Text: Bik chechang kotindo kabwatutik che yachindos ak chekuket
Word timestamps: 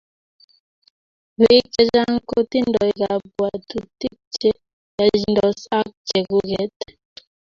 Bik 1.39 1.63
chechang 1.73 2.15
kotindo 2.29 2.81
kabwatutik 2.99 4.17
che 4.39 4.49
yachindos 4.97 5.59
ak 5.79 5.87
chekuket 6.07 6.75